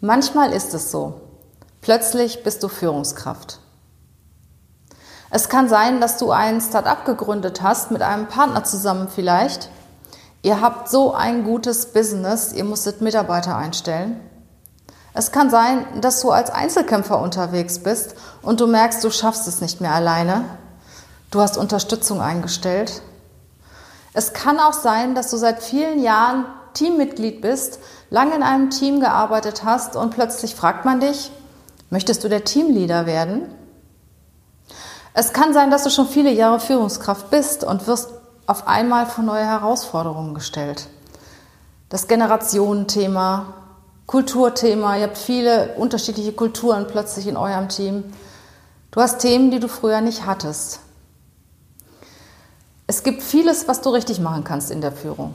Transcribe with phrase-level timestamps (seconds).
[0.00, 1.22] Manchmal ist es so.
[1.80, 3.60] Plötzlich bist du Führungskraft.
[5.30, 9.70] Es kann sein, dass du ein Start-up gegründet hast, mit einem Partner zusammen vielleicht.
[10.42, 14.20] Ihr habt so ein gutes Business, ihr musstet Mitarbeiter einstellen.
[15.14, 19.62] Es kann sein, dass du als Einzelkämpfer unterwegs bist und du merkst, du schaffst es
[19.62, 20.44] nicht mehr alleine.
[21.30, 23.00] Du hast Unterstützung eingestellt.
[24.12, 26.44] Es kann auch sein, dass du seit vielen Jahren
[26.76, 27.78] Teammitglied bist,
[28.10, 31.30] lange in einem Team gearbeitet hast und plötzlich fragt man dich,
[31.90, 33.48] möchtest du der Teamleader werden?
[35.14, 38.10] Es kann sein, dass du schon viele Jahre Führungskraft bist und wirst
[38.46, 40.88] auf einmal vor neue Herausforderungen gestellt.
[41.88, 43.54] Das Generationenthema,
[44.06, 48.04] Kulturthema, ihr habt viele unterschiedliche Kulturen plötzlich in eurem Team.
[48.90, 50.80] Du hast Themen, die du früher nicht hattest.
[52.86, 55.34] Es gibt vieles, was du richtig machen kannst in der Führung.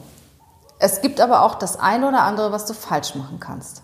[0.83, 3.83] Es gibt aber auch das eine oder andere, was du falsch machen kannst.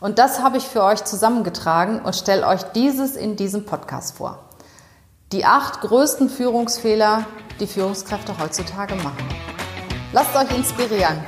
[0.00, 4.50] Und das habe ich für euch zusammengetragen und stelle euch dieses in diesem Podcast vor.
[5.32, 7.24] Die acht größten Führungsfehler,
[7.58, 9.26] die Führungskräfte heutzutage machen.
[10.12, 11.24] Lasst euch inspirieren.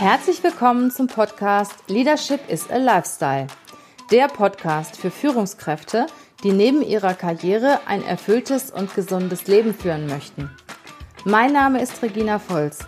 [0.00, 3.46] Herzlich willkommen zum Podcast Leadership is a Lifestyle.
[4.10, 6.06] Der Podcast für Führungskräfte,
[6.42, 10.50] die neben ihrer Karriere ein erfülltes und gesundes Leben führen möchten.
[11.24, 12.78] Mein Name ist Regina Volz.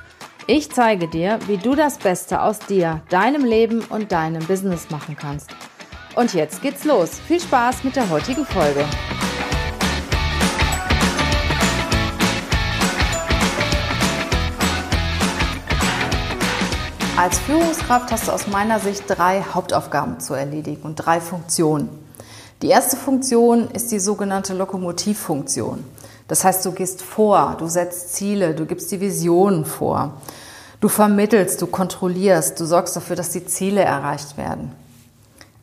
[0.47, 5.17] Ich zeige dir, wie du das Beste aus dir, deinem Leben und deinem Business machen
[5.17, 5.51] kannst.
[6.15, 7.19] Und jetzt geht's los.
[7.27, 8.85] Viel Spaß mit der heutigen Folge.
[17.17, 21.89] Als Führungskraft hast du aus meiner Sicht drei Hauptaufgaben zu erledigen und drei Funktionen.
[22.63, 25.85] Die erste Funktion ist die sogenannte Lokomotivfunktion.
[26.31, 30.13] Das heißt, du gehst vor, du setzt Ziele, du gibst die Visionen vor.
[30.81, 34.71] Du vermittelst, du kontrollierst, du sorgst dafür, dass die Ziele erreicht werden.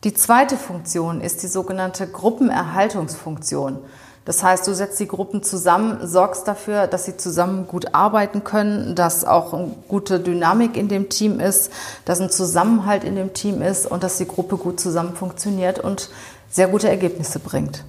[0.04, 3.78] Die zweite Funktion ist die sogenannte Gruppenerhaltungsfunktion.
[4.26, 8.94] Das heißt, du setzt die Gruppen zusammen, sorgst dafür, dass sie zusammen gut arbeiten können,
[8.94, 11.72] dass auch eine gute Dynamik in dem Team ist,
[12.04, 16.10] dass ein Zusammenhalt in dem Team ist und dass die Gruppe gut zusammen funktioniert und
[16.50, 17.84] sehr gute Ergebnisse bringt.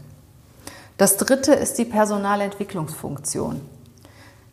[1.00, 3.62] Das dritte ist die Personalentwicklungsfunktion.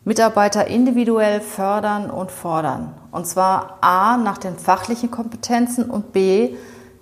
[0.05, 2.93] Mitarbeiter individuell fördern und fordern.
[3.11, 6.55] Und zwar A nach den fachlichen Kompetenzen und B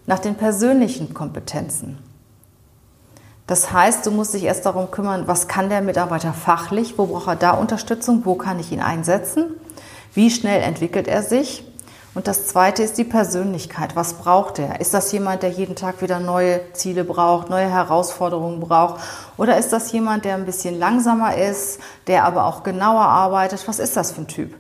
[0.08, 2.00] nach den persönlichen Kompetenzen.
[3.46, 7.28] Das heißt, du musst dich erst darum kümmern, was kann der Mitarbeiter fachlich, wo braucht
[7.28, 9.52] er da Unterstützung, wo kann ich ihn einsetzen,
[10.16, 11.64] wie schnell entwickelt er sich
[12.16, 13.98] und das zweite ist die Persönlichkeit.
[13.98, 14.80] Was braucht er?
[14.80, 19.02] Ist das jemand, der jeden Tag wieder neue Ziele braucht, neue Herausforderungen braucht?
[19.36, 23.68] Oder ist das jemand, der ein bisschen langsamer ist, der aber auch genauer arbeitet?
[23.68, 24.56] Was ist das für ein Typ?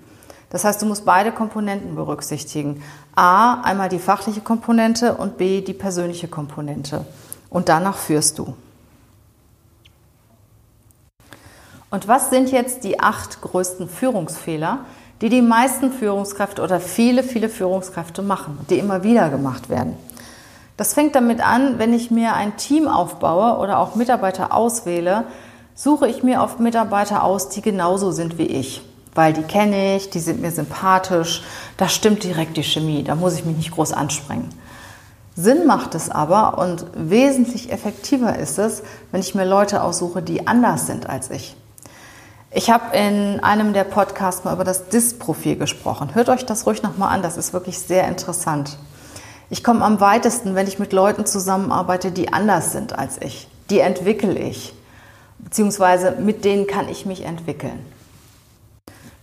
[0.49, 2.83] Das heißt, du musst beide Komponenten berücksichtigen.
[3.15, 7.05] A, einmal die fachliche Komponente und B, die persönliche Komponente.
[7.49, 8.53] Und danach führst du.
[11.89, 14.79] Und was sind jetzt die acht größten Führungsfehler,
[15.21, 19.95] die die meisten Führungskräfte oder viele, viele Führungskräfte machen, die immer wieder gemacht werden.
[20.77, 25.23] Das fängt damit an, wenn ich mir ein Team aufbaue oder auch Mitarbeiter auswähle,
[25.73, 28.81] suche ich mir oft Mitarbeiter aus, die genauso sind wie ich.
[29.13, 31.43] Weil die kenne ich, die sind mir sympathisch,
[31.77, 34.49] da stimmt direkt die Chemie, da muss ich mich nicht groß ansprengen.
[35.37, 40.47] Sinn macht es aber und wesentlich effektiver ist es, wenn ich mir Leute aussuche, die
[40.47, 41.55] anders sind als ich.
[42.57, 46.15] Ich habe in einem der Podcasts mal über das DIS-Profil gesprochen.
[46.15, 48.77] Hört euch das ruhig nochmal an, das ist wirklich sehr interessant.
[49.49, 53.49] Ich komme am weitesten, wenn ich mit Leuten zusammenarbeite, die anders sind als ich.
[53.69, 54.73] Die entwickle ich,
[55.39, 57.85] beziehungsweise mit denen kann ich mich entwickeln.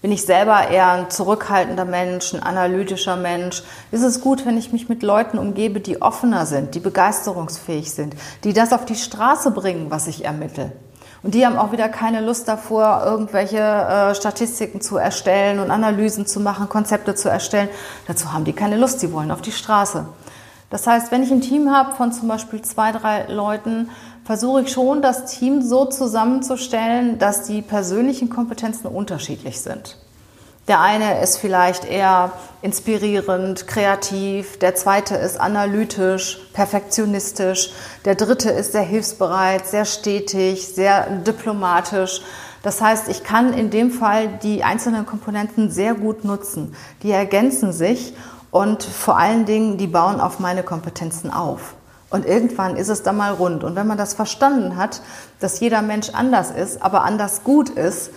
[0.03, 4.75] Bin ich selber eher ein zurückhaltender Mensch, ein analytischer Mensch, ist es gut, wenn ich
[4.75, 9.53] mich mit Leuten umgebe, die offener sind, die begeisterungsfähig sind, die das auf die Straße
[9.53, 10.73] bringen, was ich ermittle.
[11.23, 16.27] Und die haben auch wieder keine Lust davor, irgendwelche äh, Statistiken zu erstellen und Analysen
[16.27, 17.69] zu machen, Konzepte zu erstellen.
[18.09, 20.07] Dazu haben die keine Lust, die wollen auf die Straße.
[20.71, 23.91] Das heißt, wenn ich ein Team habe von zum Beispiel zwei, drei Leuten,
[24.25, 29.99] versuche ich schon, das Team so zusammenzustellen, dass die persönlichen Kompetenzen unterschiedlich sind.
[30.69, 32.33] Der eine ist vielleicht eher
[32.63, 37.73] inspirierend, kreativ, der zweite ist analytisch, perfektionistisch,
[38.05, 42.23] der dritte ist sehr hilfsbereit, sehr stetig, sehr diplomatisch.
[42.63, 46.77] Das heißt, ich kann in dem Fall die einzelnen Komponenten sehr gut nutzen.
[47.03, 48.15] Die ergänzen sich
[48.53, 51.75] und vor allen Dingen, die bauen auf meine Kompetenzen auf.
[52.09, 53.65] Und irgendwann ist es dann mal rund.
[53.65, 55.01] Und wenn man das verstanden hat,
[55.41, 58.11] dass jeder Mensch anders ist, aber anders gut ist,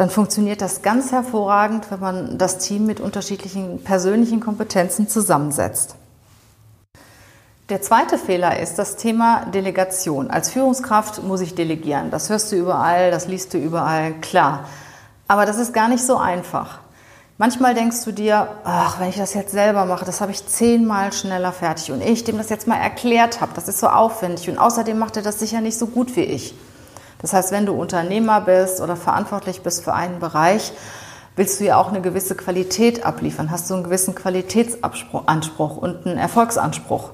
[0.00, 5.94] dann funktioniert das ganz hervorragend, wenn man das Team mit unterschiedlichen persönlichen Kompetenzen zusammensetzt.
[7.68, 10.30] Der zweite Fehler ist das Thema Delegation.
[10.30, 12.10] Als Führungskraft muss ich delegieren.
[12.10, 14.64] Das hörst du überall, das liest du überall, klar.
[15.28, 16.78] Aber das ist gar nicht so einfach.
[17.36, 21.12] Manchmal denkst du dir, ach, wenn ich das jetzt selber mache, das habe ich zehnmal
[21.12, 21.92] schneller fertig.
[21.92, 24.48] Und ich dem das jetzt mal erklärt habe, das ist so aufwendig.
[24.48, 26.54] Und außerdem macht er das sicher nicht so gut wie ich.
[27.22, 30.72] Das heißt, wenn du Unternehmer bist oder verantwortlich bist für einen Bereich,
[31.36, 36.18] willst du ja auch eine gewisse Qualität abliefern, hast du einen gewissen Qualitätsanspruch und einen
[36.18, 37.10] Erfolgsanspruch.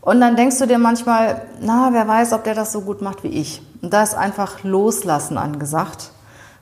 [0.00, 3.24] Und dann denkst du dir manchmal, na, wer weiß, ob der das so gut macht
[3.24, 3.60] wie ich.
[3.82, 6.12] Und da ist einfach Loslassen angesagt,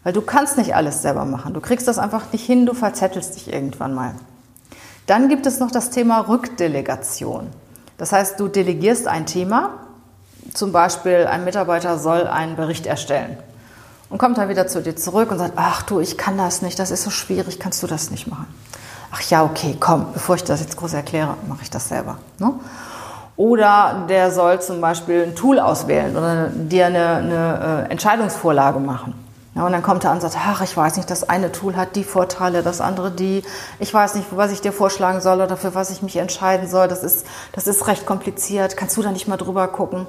[0.03, 1.53] weil du kannst nicht alles selber machen.
[1.53, 4.15] Du kriegst das einfach nicht hin, du verzettelst dich irgendwann mal.
[5.07, 7.49] Dann gibt es noch das Thema Rückdelegation.
[7.99, 9.84] Das heißt, du delegierst ein Thema
[10.55, 13.37] zum Beispiel, ein Mitarbeiter soll einen Bericht erstellen
[14.09, 16.79] und kommt dann wieder zu dir zurück und sagt, ach du, ich kann das nicht,
[16.79, 18.47] das ist so schwierig, kannst du das nicht machen?
[19.13, 22.19] Ach ja, okay, komm, bevor ich das jetzt groß erkläre, mache ich das selber.
[22.39, 22.53] Ne?
[23.37, 29.15] Oder der soll zum Beispiel ein Tool auswählen oder dir eine, eine äh, Entscheidungsvorlage machen.
[29.57, 31.77] Ja, und dann kommt er an und sagt, ach, ich weiß nicht, das eine Tool
[31.77, 33.45] hat die Vorteile, das andere die.
[33.79, 36.89] Ich weiß nicht, was ich dir vorschlagen soll oder für was ich mich entscheiden soll.
[36.89, 38.77] Das ist, das ist recht kompliziert.
[38.77, 40.09] Kannst du da nicht mal drüber gucken?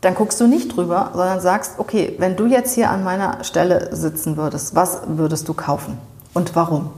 [0.00, 3.94] Dann guckst du nicht drüber, sondern sagst, okay, wenn du jetzt hier an meiner Stelle
[3.94, 5.98] sitzen würdest, was würdest du kaufen
[6.34, 6.90] und warum?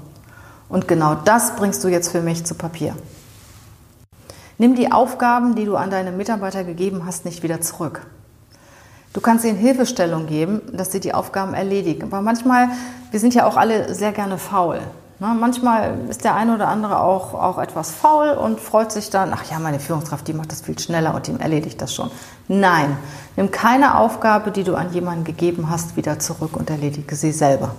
[0.69, 2.95] Und genau das bringst du jetzt für mich zu Papier.
[4.59, 8.07] Nimm die Aufgaben, die du an deine Mitarbeiter gegeben hast, nicht wieder zurück.
[9.13, 12.05] Du kannst ihnen Hilfestellung geben, dass sie die Aufgaben erledigen.
[12.05, 12.69] Aber manchmal,
[13.11, 14.81] wir sind ja auch alle sehr gerne faul.
[15.23, 19.35] Na, manchmal ist der eine oder andere auch, auch etwas faul und freut sich dann,
[19.35, 22.11] ach ja, meine Führungskraft, die macht das viel schneller und die erledigt das schon.
[22.49, 22.97] Nein,
[23.37, 27.73] nimm keine Aufgabe, die du an jemanden gegeben hast, wieder zurück und erledige sie selber.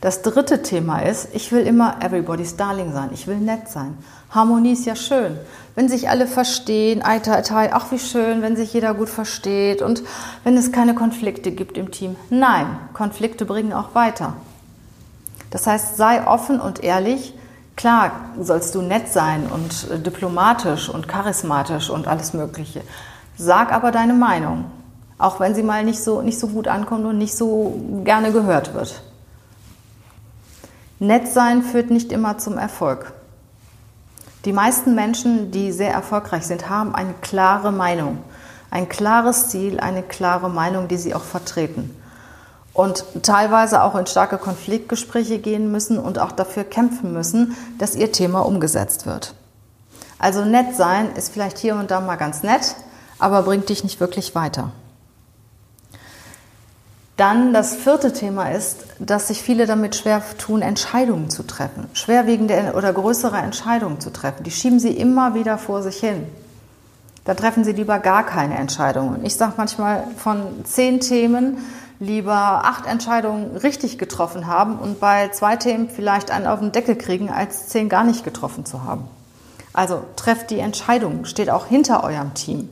[0.00, 3.08] Das dritte Thema ist, ich will immer everybody's darling sein.
[3.12, 3.98] Ich will nett sein.
[4.30, 5.36] Harmonie ist ja schön.
[5.74, 9.82] Wenn sich alle verstehen, ei, tai, tai, ach wie schön, wenn sich jeder gut versteht
[9.82, 10.04] und
[10.44, 12.14] wenn es keine Konflikte gibt im Team.
[12.30, 14.34] Nein, Konflikte bringen auch weiter.
[15.54, 17.32] Das heißt, sei offen und ehrlich.
[17.76, 18.10] Klar
[18.40, 22.82] sollst du nett sein und äh, diplomatisch und charismatisch und alles Mögliche.
[23.36, 24.64] Sag aber deine Meinung,
[25.16, 28.74] auch wenn sie mal nicht so, nicht so gut ankommt und nicht so gerne gehört
[28.74, 29.00] wird.
[30.98, 33.12] Nett sein führt nicht immer zum Erfolg.
[34.46, 38.18] Die meisten Menschen, die sehr erfolgreich sind, haben eine klare Meinung,
[38.72, 41.94] ein klares Ziel, eine klare Meinung, die sie auch vertreten
[42.74, 48.12] und teilweise auch in starke Konfliktgespräche gehen müssen und auch dafür kämpfen müssen, dass ihr
[48.12, 49.34] Thema umgesetzt wird.
[50.18, 52.74] Also nett sein ist vielleicht hier und da mal ganz nett,
[53.18, 54.72] aber bringt dich nicht wirklich weiter.
[57.16, 62.72] Dann das vierte Thema ist, dass sich viele damit schwer tun, Entscheidungen zu treffen, schwerwiegende
[62.76, 64.42] oder größere Entscheidungen zu treffen.
[64.42, 66.26] Die schieben sie immer wieder vor sich hin.
[67.24, 69.24] Da treffen sie lieber gar keine Entscheidungen.
[69.24, 71.58] Ich sage manchmal von zehn Themen,
[72.04, 76.96] lieber acht Entscheidungen richtig getroffen haben und bei zwei Themen vielleicht einen auf den Deckel
[76.96, 79.08] kriegen, als zehn gar nicht getroffen zu haben.
[79.72, 82.68] Also trefft die Entscheidung, steht auch hinter eurem Team.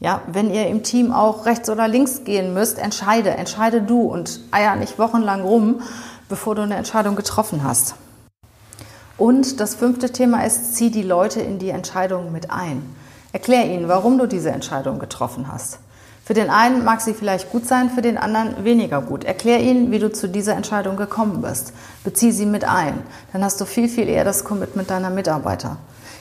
[0.00, 4.40] Ja, wenn ihr im Team auch rechts oder links gehen müsst, entscheide, entscheide du und
[4.50, 5.80] eier nicht wochenlang rum,
[6.28, 7.94] bevor du eine Entscheidung getroffen hast.
[9.16, 12.82] Und das fünfte Thema ist, zieh die Leute in die Entscheidung mit ein.
[13.32, 15.78] Erklär ihnen, warum du diese Entscheidung getroffen hast.
[16.24, 19.24] Für den einen mag sie vielleicht gut sein, für den anderen weniger gut.
[19.24, 21.74] Erklär ihnen, wie du zu dieser Entscheidung gekommen bist.
[22.02, 22.94] Bezieh sie mit ein.
[23.32, 25.76] Dann hast du viel, viel eher das Commitment deiner Mitarbeiter.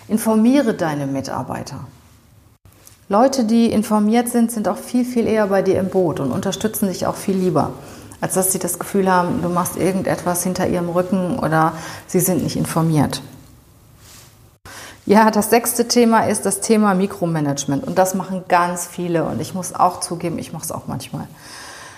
[0.10, 1.80] Informiere deine Mitarbeiter.
[3.08, 6.88] Leute, die informiert sind, sind auch viel, viel eher bei dir im Boot und unterstützen
[6.88, 7.72] dich auch viel lieber,
[8.20, 11.74] als dass sie das Gefühl haben, du machst irgendetwas hinter ihrem Rücken oder
[12.08, 13.22] sie sind nicht informiert.
[15.06, 17.86] Ja, das sechste Thema ist das Thema Mikromanagement.
[17.86, 19.26] Und das machen ganz viele.
[19.26, 21.28] Und ich muss auch zugeben, ich mache es auch manchmal.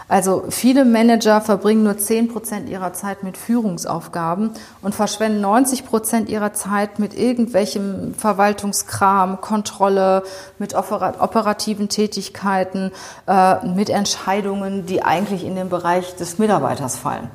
[0.07, 4.51] Also viele Manager verbringen nur 10% ihrer Zeit mit Führungsaufgaben
[4.83, 10.21] und verschwenden 90% ihrer Zeit mit irgendwelchem Verwaltungskram, Kontrolle,
[10.59, 12.91] mit operativen Tätigkeiten,
[13.27, 17.29] äh, mit Entscheidungen, die eigentlich in den Bereich des Mitarbeiters fallen.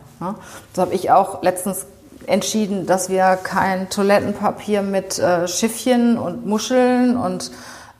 [0.75, 1.87] So habe ich auch letztens
[2.27, 7.51] entschieden, dass wir kein Toilettenpapier mit äh, Schiffchen und Muscheln und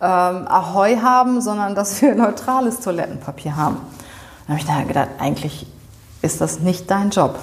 [0.01, 3.77] ähm, Ahoi haben, sondern dass wir neutrales Toilettenpapier haben.
[4.47, 5.67] Dann habe ich dann gedacht, eigentlich
[6.23, 7.39] ist das nicht dein Job.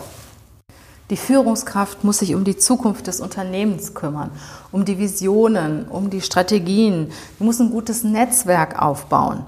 [1.09, 4.31] Die Führungskraft muss sich um die Zukunft des Unternehmens kümmern,
[4.71, 7.11] um die Visionen, um die Strategien.
[7.37, 9.45] Sie muss ein gutes Netzwerk aufbauen.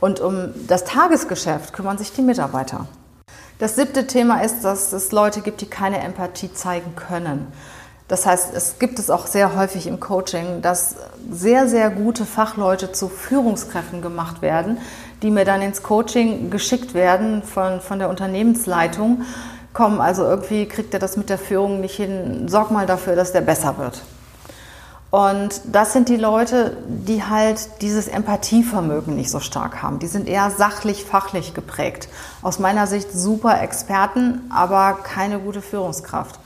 [0.00, 2.86] Und um das Tagesgeschäft kümmern sich die Mitarbeiter.
[3.58, 7.52] Das siebte Thema ist, dass es Leute gibt, die keine Empathie zeigen können.
[8.06, 10.94] Das heißt, es gibt es auch sehr häufig im Coaching, dass
[11.30, 14.78] sehr, sehr gute Fachleute zu Führungskräften gemacht werden,
[15.22, 19.22] die mir dann ins Coaching geschickt werden von, von der Unternehmensleitung.
[19.74, 23.32] Kommen, also irgendwie kriegt er das mit der Führung nicht hin, sorg mal dafür, dass
[23.32, 24.02] der besser wird.
[25.10, 29.98] Und das sind die Leute, die halt dieses Empathievermögen nicht so stark haben.
[30.00, 32.08] Die sind eher sachlich, fachlich geprägt.
[32.42, 36.38] Aus meiner Sicht super Experten, aber keine gute Führungskraft.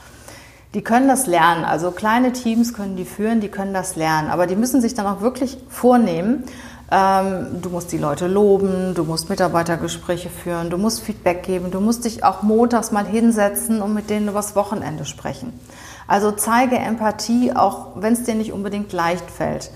[0.73, 1.65] Die können das lernen.
[1.65, 4.29] Also kleine Teams können die führen, die können das lernen.
[4.29, 6.45] Aber die müssen sich dann auch wirklich vornehmen.
[6.89, 11.79] Ähm, du musst die Leute loben, du musst Mitarbeitergespräche führen, du musst Feedback geben, du
[11.79, 15.59] musst dich auch montags mal hinsetzen und mit denen übers Wochenende sprechen.
[16.07, 19.71] Also zeige Empathie, auch wenn es dir nicht unbedingt leicht fällt.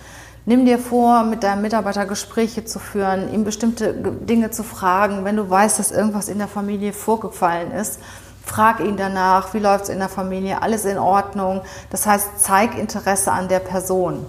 [0.46, 5.36] Nimm dir vor, mit deinem Mitarbeiter Gespräche zu führen, ihm bestimmte Dinge zu fragen, wenn
[5.36, 8.00] du weißt, dass irgendwas in der Familie vorgefallen ist
[8.48, 11.62] Frag ihn danach, wie läuft es in der Familie, alles in Ordnung.
[11.89, 14.25] Das heißt, zeig Interesse an der Person.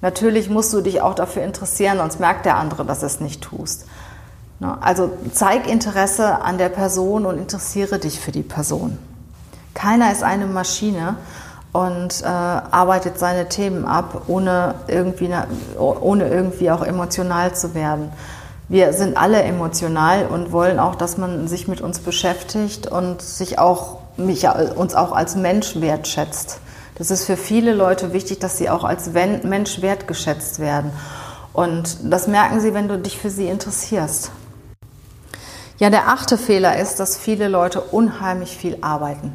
[0.00, 3.42] Natürlich musst du dich auch dafür interessieren, sonst merkt der andere, dass du es nicht
[3.42, 3.86] tust.
[4.58, 4.76] Ne?
[4.82, 8.98] Also zeig Interesse an der Person und interessiere dich für die Person.
[9.74, 11.16] Keiner ist eine Maschine
[11.72, 15.30] und äh, arbeitet seine Themen ab, ohne irgendwie,
[15.78, 18.10] ohne irgendwie auch emotional zu werden
[18.70, 23.58] wir sind alle emotional und wollen auch, dass man sich mit uns beschäftigt und sich
[23.58, 26.60] auch, mich, uns auch als Mensch wertschätzt.
[26.94, 30.92] Das ist für viele Leute wichtig, dass sie auch als Mensch wertgeschätzt werden.
[31.52, 34.30] Und das merken sie, wenn du dich für sie interessierst.
[35.80, 39.32] Ja, der achte Fehler ist, dass viele Leute unheimlich viel arbeiten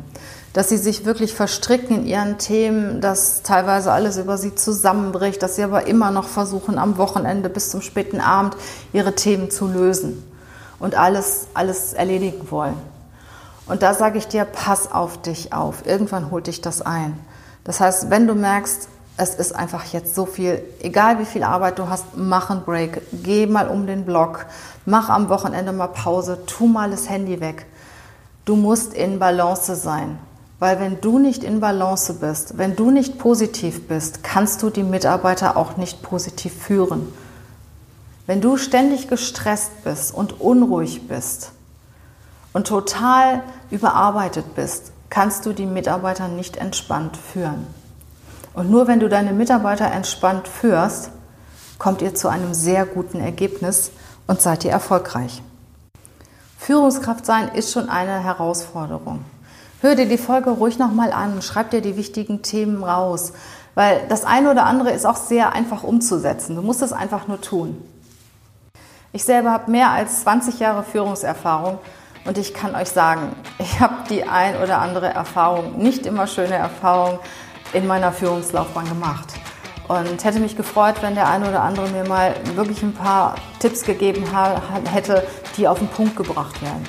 [0.55, 5.57] dass sie sich wirklich verstricken in ihren Themen, dass teilweise alles über sie zusammenbricht, dass
[5.57, 8.55] sie aber immer noch versuchen, am Wochenende bis zum späten Abend
[8.93, 10.23] ihre Themen zu lösen
[10.79, 12.77] und alles, alles erledigen wollen.
[13.67, 15.85] Und da sage ich dir, pass auf dich auf.
[15.85, 17.19] Irgendwann holt dich das ein.
[17.65, 21.79] Das heißt, wenn du merkst, es ist einfach jetzt so viel, egal wie viel Arbeit
[21.79, 24.45] du hast, mach einen Break, geh mal um den Block,
[24.85, 27.65] mach am Wochenende mal Pause, tu mal das Handy weg.
[28.43, 30.19] Du musst in Balance sein.
[30.59, 34.83] Weil wenn du nicht in Balance bist, wenn du nicht positiv bist, kannst du die
[34.83, 37.11] Mitarbeiter auch nicht positiv führen.
[38.25, 41.51] Wenn du ständig gestresst bist und unruhig bist
[42.53, 47.67] und total überarbeitet bist, kannst du die Mitarbeiter nicht entspannt führen.
[48.55, 51.11] Und nur wenn du deine Mitarbeiter entspannt führst,
[51.77, 53.91] kommt ihr zu einem sehr guten Ergebnis
[54.27, 55.41] und seid ihr erfolgreich.
[56.57, 59.25] Führungskraft sein ist schon eine Herausforderung.
[59.81, 63.33] Hör dir die Folge ruhig nochmal an, schreib dir die wichtigen Themen raus,
[63.75, 66.55] weil das eine oder andere ist auch sehr einfach umzusetzen.
[66.55, 67.77] Du musst es einfach nur tun.
[69.11, 71.77] Ich selber habe mehr als 20 Jahre Führungserfahrung
[72.25, 76.55] und ich kann euch sagen, ich habe die ein oder andere Erfahrung, nicht immer schöne
[76.55, 77.19] Erfahrung
[77.75, 79.33] in meiner Führungslaufbahn gemacht.
[79.87, 83.83] Und hätte mich gefreut, wenn der eine oder andere mir mal wirklich ein paar Tipps
[83.83, 84.25] gegeben
[84.91, 85.27] hätte,
[85.57, 86.83] die auf den Punkt gebracht werden.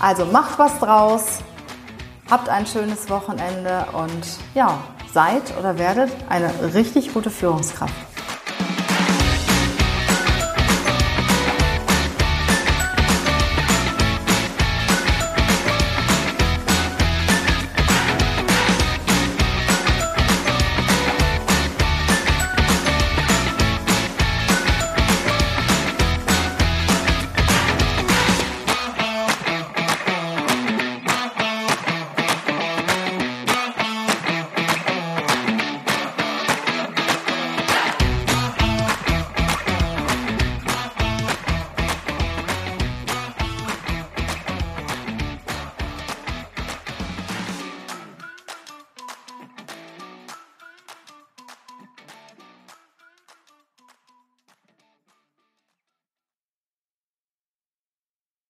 [0.00, 1.42] Also macht was draus,
[2.30, 4.78] Habt ein schönes Wochenende und ja,
[5.14, 7.94] seid oder werdet eine richtig gute Führungskraft.